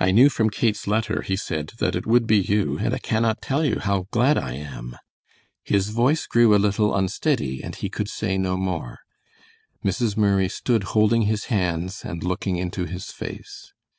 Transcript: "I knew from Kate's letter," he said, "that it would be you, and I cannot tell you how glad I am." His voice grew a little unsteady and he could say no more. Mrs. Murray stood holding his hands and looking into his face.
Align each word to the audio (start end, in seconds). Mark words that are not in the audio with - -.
"I 0.00 0.12
knew 0.12 0.30
from 0.30 0.48
Kate's 0.48 0.86
letter," 0.86 1.20
he 1.20 1.36
said, 1.36 1.72
"that 1.76 1.94
it 1.94 2.06
would 2.06 2.26
be 2.26 2.38
you, 2.38 2.78
and 2.78 2.94
I 2.94 2.98
cannot 2.98 3.42
tell 3.42 3.66
you 3.66 3.80
how 3.80 4.06
glad 4.10 4.38
I 4.38 4.54
am." 4.54 4.96
His 5.62 5.90
voice 5.90 6.24
grew 6.26 6.54
a 6.54 6.56
little 6.56 6.96
unsteady 6.96 7.62
and 7.62 7.76
he 7.76 7.90
could 7.90 8.08
say 8.08 8.38
no 8.38 8.56
more. 8.56 9.00
Mrs. 9.84 10.16
Murray 10.16 10.48
stood 10.48 10.84
holding 10.96 11.24
his 11.28 11.44
hands 11.52 12.00
and 12.02 12.24
looking 12.24 12.56
into 12.56 12.86
his 12.86 13.10
face. 13.10 13.74